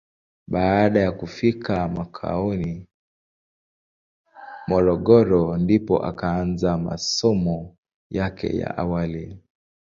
Baada 0.47 0.99
ya 0.99 1.11
kufika 1.11 1.87
mkoani 1.87 2.87
Morogoro 4.67 5.57
ndipo 5.57 6.05
akaanza 6.05 6.77
masomo 6.77 7.75
yake 8.09 8.57
ya 8.57 8.77
awali. 8.77 9.37